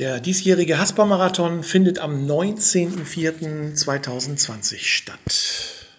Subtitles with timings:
[0.00, 5.18] Der diesjährige Haspa-Marathon findet am 19.04.2020 statt.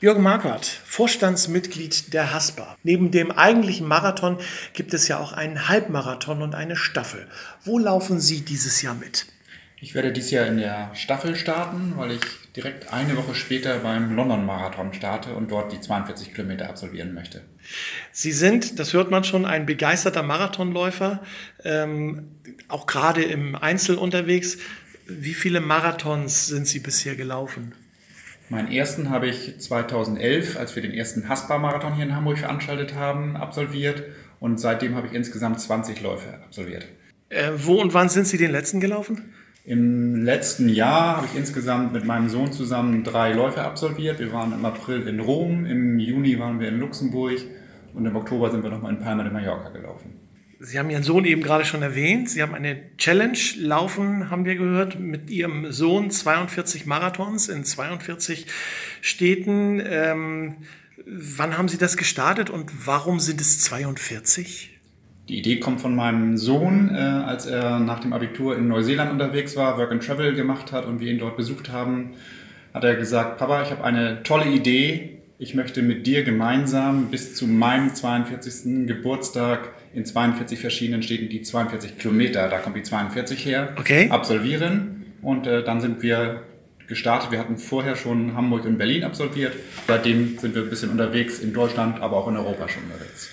[0.01, 2.75] Jürgen Marquardt, Vorstandsmitglied der Haspa.
[2.83, 4.37] Neben dem eigentlichen Marathon
[4.73, 7.25] gibt es ja auch einen Halbmarathon und eine Staffel.
[7.63, 9.27] Wo laufen Sie dieses Jahr mit?
[9.79, 12.19] Ich werde dieses Jahr in der Staffel starten, weil ich
[12.55, 17.41] direkt eine Woche später beim London Marathon starte und dort die 42 Kilometer absolvieren möchte.
[18.11, 21.23] Sie sind, das hört man schon, ein begeisterter Marathonläufer,
[21.63, 22.31] ähm,
[22.67, 24.57] auch gerade im Einzel unterwegs.
[25.07, 27.73] Wie viele Marathons sind Sie bisher gelaufen?
[28.49, 33.35] Meinen ersten habe ich 2011, als wir den ersten Haspa-Marathon hier in Hamburg veranstaltet haben,
[33.35, 34.03] absolviert
[34.39, 36.85] und seitdem habe ich insgesamt 20 Läufe absolviert.
[37.29, 39.33] Äh, wo und wann sind Sie den letzten gelaufen?
[39.65, 44.19] Im letzten Jahr habe ich insgesamt mit meinem Sohn zusammen drei Läufe absolviert.
[44.19, 47.39] Wir waren im April in Rom, im Juni waren wir in Luxemburg
[47.95, 50.19] und im Oktober sind wir nochmal in Palma de Mallorca gelaufen.
[50.59, 52.29] Sie haben Ihren Sohn eben gerade schon erwähnt.
[52.29, 58.45] Sie haben eine Challenge laufen, haben wir gehört, mit Ihrem Sohn 42 Marathons in 42
[59.01, 59.81] Städten.
[59.83, 60.57] Ähm,
[61.07, 64.74] wann haben Sie das gestartet und warum sind es 42?
[65.27, 69.55] Die Idee kommt von meinem Sohn, äh, als er nach dem Abitur in Neuseeland unterwegs
[69.55, 72.11] war, Work and Travel gemacht hat und wir ihn dort besucht haben,
[72.73, 75.17] hat er gesagt, Papa, ich habe eine tolle Idee.
[75.39, 78.87] Ich möchte mit dir gemeinsam bis zu meinem 42.
[78.87, 84.09] Geburtstag in 42 verschiedenen Städten die 42 Kilometer, da kommt die 42 her, okay.
[84.09, 85.05] absolvieren.
[85.21, 86.43] Und äh, dann sind wir
[86.87, 87.31] gestartet.
[87.31, 89.53] Wir hatten vorher schon Hamburg und Berlin absolviert.
[89.87, 93.31] Seitdem sind wir ein bisschen unterwegs in Deutschland, aber auch in Europa schon unterwegs.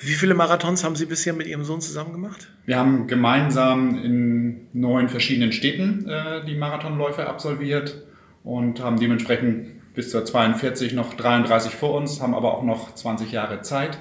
[0.00, 2.50] Wie viele Marathons haben Sie bisher mit Ihrem Sohn zusammen gemacht?
[2.66, 8.04] Wir haben gemeinsam in neun verschiedenen Städten äh, die Marathonläufe absolviert
[8.42, 13.30] und haben dementsprechend bis zur 42 noch 33 vor uns, haben aber auch noch 20
[13.32, 13.98] Jahre Zeit.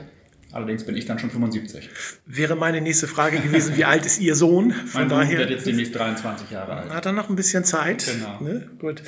[0.52, 1.90] Allerdings bin ich dann schon 75.
[2.28, 4.72] Wäre meine nächste Frage gewesen, wie alt ist Ihr Sohn?
[4.72, 6.90] Von mein Sohn daher wird jetzt demnächst 23 Jahre alt.
[6.92, 8.06] Hat er noch ein bisschen Zeit?
[8.06, 8.40] Genau.
[8.40, 8.70] Ne?
[8.78, 9.02] Gut.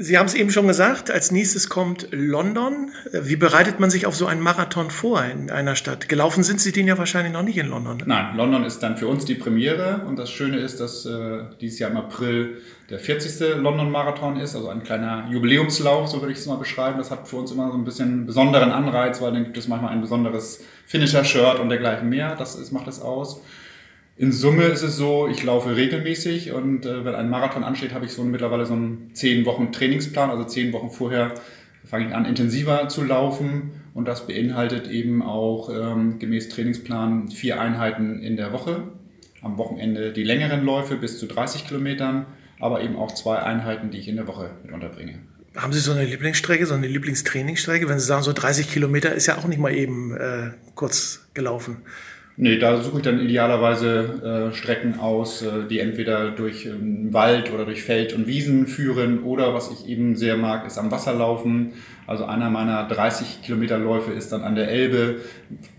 [0.00, 2.92] Sie haben es eben schon gesagt, als nächstes kommt London.
[3.10, 6.08] Wie bereitet man sich auf so einen Marathon vor in einer Stadt?
[6.08, 7.96] Gelaufen sind Sie den ja wahrscheinlich noch nicht in London.
[7.96, 8.04] Ne?
[8.06, 11.80] Nein, London ist dann für uns die Premiere und das Schöne ist, dass äh, dieses
[11.80, 13.56] Jahr im April der 40.
[13.56, 16.98] London Marathon ist, also ein kleiner Jubiläumslauf, so würde ich es mal beschreiben.
[16.98, 19.90] Das hat für uns immer so ein bisschen besonderen Anreiz, weil dann gibt es manchmal
[19.90, 22.36] ein besonderes Finisher-Shirt und dergleichen mehr.
[22.36, 23.40] Das ist, macht es aus.
[24.18, 28.04] In Summe ist es so, ich laufe regelmäßig und äh, wenn ein Marathon ansteht, habe
[28.04, 30.30] ich so mittlerweile so einen zehn Wochen Trainingsplan.
[30.30, 31.34] Also zehn Wochen vorher
[31.84, 37.60] fange ich an, intensiver zu laufen und das beinhaltet eben auch ähm, gemäß Trainingsplan vier
[37.60, 38.88] Einheiten in der Woche.
[39.40, 42.26] Am Wochenende die längeren Läufe bis zu 30 Kilometern,
[42.58, 45.20] aber eben auch zwei Einheiten, die ich in der Woche mit unterbringe.
[45.56, 47.88] Haben Sie so eine Lieblingsstrecke, so eine Lieblingstrainingsstrecke?
[47.88, 51.82] Wenn Sie sagen, so 30 Kilometer ist ja auch nicht mal eben äh, kurz gelaufen.
[52.40, 57.52] Nee, da suche ich dann idealerweise äh, Strecken aus, äh, die entweder durch ähm, Wald
[57.52, 61.14] oder durch Feld und Wiesen führen oder was ich eben sehr mag, ist am Wasser
[61.14, 61.72] laufen.
[62.06, 65.16] Also einer meiner 30 Kilometer Läufe ist dann an der Elbe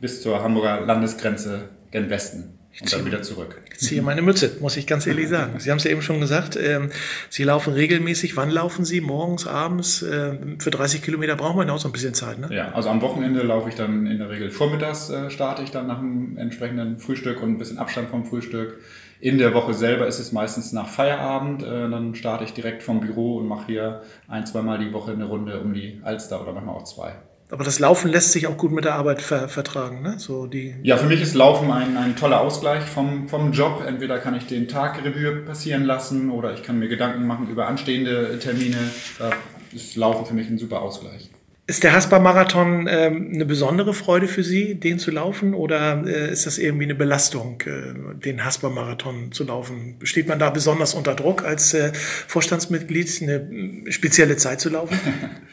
[0.02, 3.62] bis zur Hamburger Landesgrenze gen Westen und dann wieder zurück.
[3.72, 5.60] Ich ziehe meine Mütze, muss ich ganz ehrlich sagen.
[5.60, 6.92] Sie haben es ja eben schon gesagt, ähm,
[7.30, 8.38] Sie laufen regelmäßig.
[8.38, 9.02] Wann laufen Sie?
[9.02, 10.02] Morgens, abends?
[10.02, 12.50] Äh, für 30 Kilometer braucht man auch so ein bisschen Zeit, ne?
[12.54, 15.88] Ja, also am Wochenende laufe ich dann in der Regel vormittags, äh, starte ich dann
[15.88, 18.80] nach einem entsprechenden Frühstück und ein bisschen Abstand vom Frühstück.
[19.22, 21.64] In der Woche selber ist es meistens nach Feierabend.
[21.64, 25.26] Äh, dann starte ich direkt vom Büro und mache hier ein, zweimal die Woche eine
[25.26, 27.16] Runde um die Alster oder manchmal auch zwei.
[27.52, 30.20] Aber das Laufen lässt sich auch gut mit der Arbeit ver vertragen, ne?
[30.20, 33.84] So die ja, für mich ist Laufen ein, ein toller Ausgleich vom, vom Job.
[33.86, 37.68] Entweder kann ich den Tag Revue passieren lassen oder ich kann mir Gedanken machen über
[37.68, 38.78] anstehende Termine.
[39.18, 39.32] Da
[39.74, 41.32] ist Laufen für mich ein super Ausgleich.
[41.66, 45.54] Ist der Haspa-Marathon ähm, eine besondere Freude für Sie, den zu laufen?
[45.54, 47.94] Oder äh, ist das irgendwie eine Belastung, äh,
[48.26, 49.98] den Haspa-Marathon zu laufen?
[50.02, 55.00] Steht man da besonders unter Druck als äh, Vorstandsmitglied, eine spezielle Zeit zu laufen?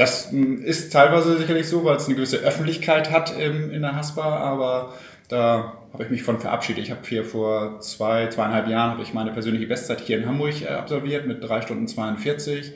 [0.00, 4.38] Das hm, ist teilweise sicherlich so, weil es eine gewisse Öffentlichkeit hat in der Haspa,
[4.38, 4.94] aber
[5.28, 6.82] da habe ich mich von verabschiedet.
[6.82, 10.62] Ich habe hier vor zwei, zweieinhalb Jahren habe ich meine persönliche Bestzeit hier in Hamburg
[10.62, 12.72] äh, absolviert mit drei Stunden 42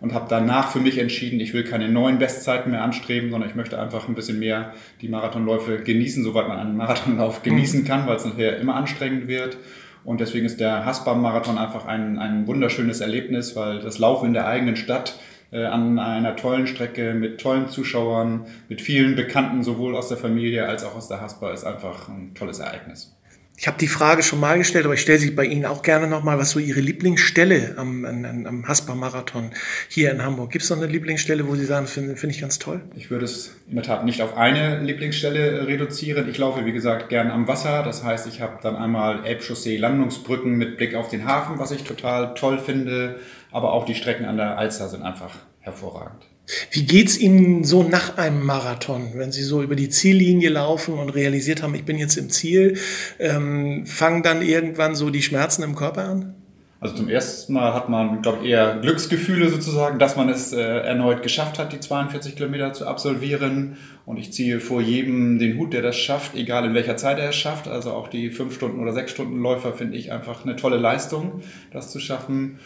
[0.00, 3.54] und habe danach für mich entschieden, ich will keine neuen Bestzeiten mehr anstreben, sondern ich
[3.54, 7.50] möchte einfach ein bisschen mehr die Marathonläufe genießen, soweit man einen Marathonlauf mhm.
[7.50, 9.58] genießen kann, weil es nachher immer anstrengend wird.
[10.04, 14.48] Und deswegen ist der Haspa-Marathon einfach ein, ein wunderschönes Erlebnis, weil das Laufen in der
[14.48, 15.14] eigenen Stadt
[15.58, 20.84] an einer tollen Strecke mit tollen Zuschauern, mit vielen Bekannten, sowohl aus der Familie als
[20.84, 23.14] auch aus der Haspa, ist einfach ein tolles Ereignis.
[23.56, 26.08] Ich habe die Frage schon mal gestellt, aber ich stelle sie bei Ihnen auch gerne
[26.08, 29.52] nochmal, was so Ihre Lieblingsstelle am, am, am Haspa-Marathon
[29.88, 30.50] hier in Hamburg.
[30.50, 32.80] Gibt es noch eine Lieblingsstelle, wo Sie sagen, finde find ich ganz toll?
[32.96, 36.28] Ich würde es in der Tat nicht auf eine Lieblingsstelle reduzieren.
[36.28, 37.84] Ich laufe, wie gesagt, gern am Wasser.
[37.84, 41.84] Das heißt, ich habe dann einmal Elbchaussee, Landungsbrücken mit Blick auf den Hafen, was ich
[41.84, 43.20] total toll finde.
[43.54, 45.30] Aber auch die Strecken an der Alster sind einfach
[45.60, 46.24] hervorragend.
[46.72, 51.10] Wie geht's Ihnen so nach einem Marathon, wenn Sie so über die Ziellinie laufen und
[51.10, 52.76] realisiert haben, ich bin jetzt im Ziel?
[53.20, 56.34] Ähm, fangen dann irgendwann so die Schmerzen im Körper an?
[56.80, 60.60] Also zum ersten Mal hat man, glaube ich, eher Glücksgefühle sozusagen, dass man es äh,
[60.60, 63.76] erneut geschafft hat, die 42 Kilometer zu absolvieren.
[64.04, 67.28] Und ich ziehe vor jedem den Hut, der das schafft, egal in welcher Zeit er
[67.28, 67.68] es schafft.
[67.68, 71.40] Also auch die 5 Stunden oder 6 Stunden Läufer finde ich einfach eine tolle Leistung,
[71.72, 72.58] das zu schaffen.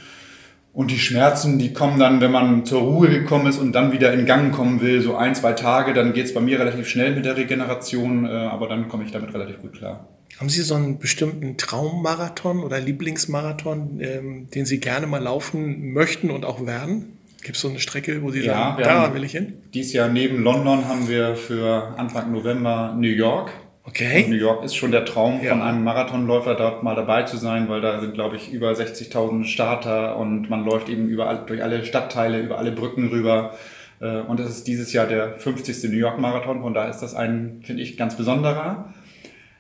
[0.73, 4.13] Und die Schmerzen, die kommen dann, wenn man zur Ruhe gekommen ist und dann wieder
[4.13, 7.15] in Gang kommen will, so ein, zwei Tage, dann geht es bei mir relativ schnell
[7.15, 10.09] mit der Regeneration, äh, aber dann komme ich damit relativ gut klar.
[10.39, 16.31] Haben Sie so einen bestimmten Traummarathon oder Lieblingsmarathon, ähm, den Sie gerne mal laufen möchten
[16.31, 17.19] und auch werden?
[17.43, 19.55] Gibt es so eine Strecke, wo Sie ja, sagen, da will ich hin?
[19.75, 23.51] Dieses Jahr neben London haben wir für Anfang November New York.
[23.89, 24.25] Okay.
[24.25, 25.51] Und New York ist schon der Traum ja.
[25.51, 29.45] von einem Marathonläufer, dort mal dabei zu sein, weil da sind, glaube ich, über 60.000
[29.45, 33.55] Starter und man läuft eben überall, durch alle Stadtteile, über alle Brücken rüber.
[34.01, 35.91] Äh, und das ist dieses Jahr der 50.
[35.91, 38.93] New York Marathon, von daher ist das ein, finde ich, ganz besonderer.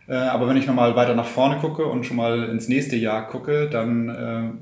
[0.09, 3.29] Äh, aber wenn ich nochmal weiter nach vorne gucke und schon mal ins nächste Jahr
[3.29, 4.09] gucke, dann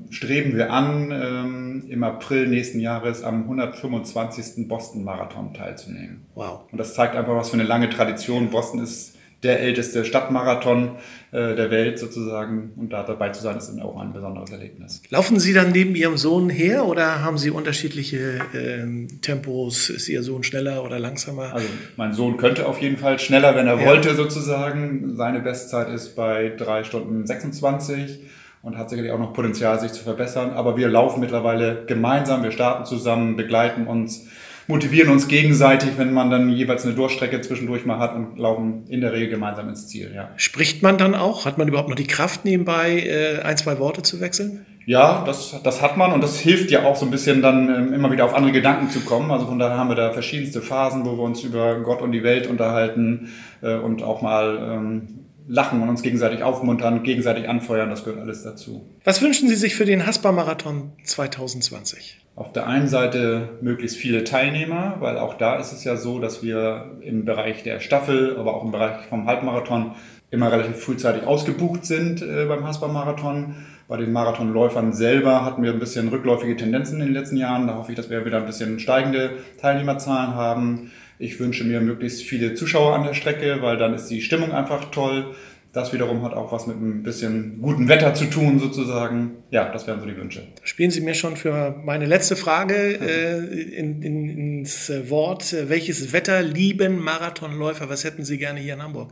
[0.09, 4.69] äh, streben wir an, ähm, im April nächsten Jahres am 125.
[4.69, 6.25] Boston Marathon teilzunehmen.
[6.35, 6.61] Wow.
[6.71, 10.97] Und das zeigt einfach, was für eine lange Tradition Boston ist der älteste Stadtmarathon
[11.31, 12.71] äh, der Welt sozusagen.
[12.75, 15.01] Und da dabei zu sein, ist dann auch ein besonderes Erlebnis.
[15.09, 19.89] Laufen Sie dann neben Ihrem Sohn her oder haben Sie unterschiedliche äh, Tempos?
[19.89, 21.53] Ist Ihr Sohn schneller oder langsamer?
[21.53, 21.67] Also
[21.97, 23.85] mein Sohn könnte auf jeden Fall schneller, wenn er ja.
[23.85, 25.15] wollte sozusagen.
[25.15, 28.21] Seine Bestzeit ist bei 3 Stunden 26
[28.63, 30.49] und hat sicherlich auch noch Potenzial, sich zu verbessern.
[30.51, 34.27] Aber wir laufen mittlerweile gemeinsam, wir starten zusammen, begleiten uns
[34.67, 39.01] motivieren uns gegenseitig, wenn man dann jeweils eine Durchstrecke zwischendurch mal hat und laufen in
[39.01, 40.11] der Regel gemeinsam ins Ziel.
[40.13, 40.29] Ja.
[40.35, 41.45] Spricht man dann auch?
[41.45, 44.65] Hat man überhaupt noch die Kraft nebenbei, äh, ein, zwei Worte zu wechseln?
[44.85, 47.93] Ja, das, das hat man und das hilft ja auch so ein bisschen dann ähm,
[47.93, 49.31] immer wieder auf andere Gedanken zu kommen.
[49.31, 52.23] Also von daher haben wir da verschiedenste Phasen, wo wir uns über Gott und die
[52.23, 53.29] Welt unterhalten
[53.61, 57.89] äh, und auch mal ähm, lachen und uns gegenseitig aufmuntern, gegenseitig anfeuern.
[57.89, 58.85] Das gehört alles dazu.
[59.03, 62.19] Was wünschen Sie sich für den Haspa-Marathon 2020?
[62.37, 66.43] auf der einen Seite möglichst viele Teilnehmer, weil auch da ist es ja so, dass
[66.43, 69.95] wir im Bereich der Staffel, aber auch im Bereich vom Halbmarathon
[70.29, 73.55] immer relativ frühzeitig ausgebucht sind äh, beim Haspa-Marathon.
[73.87, 77.65] Bei den Marathonläufern selber hatten wir ein bisschen rückläufige Tendenzen in den letzten Jahren.
[77.65, 80.91] Da hoffe ich, dass wir wieder ein bisschen steigende Teilnehmerzahlen haben.
[81.19, 84.91] Ich wünsche mir möglichst viele Zuschauer an der Strecke, weil dann ist die Stimmung einfach
[84.91, 85.35] toll.
[85.73, 89.43] Das wiederum hat auch was mit ein bisschen gutem Wetter zu tun, sozusagen.
[89.51, 90.47] Ja, das wären so die Wünsche.
[90.63, 95.55] Spielen Sie mir schon für meine letzte Frage äh, in, in, ins Wort.
[95.67, 97.89] Welches Wetter lieben Marathonläufer?
[97.89, 99.11] Was hätten Sie gerne hier in Hamburg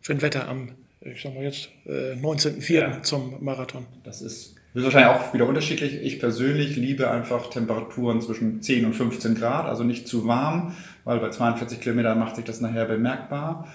[0.00, 0.70] für ein Wetter am,
[1.02, 2.72] ich sag mal jetzt, äh, 19.04.
[2.74, 3.02] Ja.
[3.02, 3.86] zum Marathon?
[4.02, 6.02] Das ist das ist wahrscheinlich auch wieder unterschiedlich.
[6.02, 10.74] Ich persönlich liebe einfach Temperaturen zwischen 10 und 15 Grad, also nicht zu warm,
[11.04, 13.68] weil bei 42 Kilometern macht sich das nachher bemerkbar.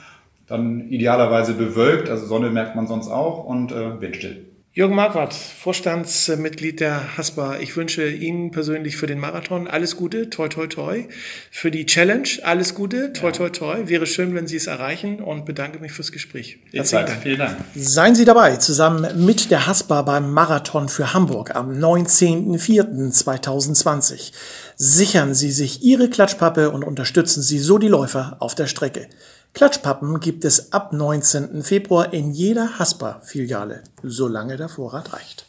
[0.45, 4.45] Dann idealerweise bewölkt, also Sonne merkt man sonst auch und äh, windstill.
[4.73, 7.59] Jürgen Marquardt, Vorstandsmitglied der HASPA.
[7.59, 11.03] Ich wünsche Ihnen persönlich für den Marathon alles Gute, toi toi toi.
[11.51, 13.89] Für die Challenge alles Gute, toi toi toi.
[13.89, 16.59] Wäre schön, wenn Sie es erreichen und bedanke mich fürs Gespräch.
[16.71, 17.21] Herzlichen Dank.
[17.21, 17.57] Vielen Dank.
[17.75, 24.31] Seien Sie dabei, zusammen mit der HASPA beim Marathon für Hamburg am 19.04.2020.
[24.77, 29.10] Sichern Sie sich Ihre Klatschpappe und unterstützen Sie so die Läufer auf der Strecke.
[29.53, 31.63] Klatschpappen gibt es ab 19.
[31.63, 35.46] Februar in jeder Haspa-Filiale, solange der Vorrat reicht.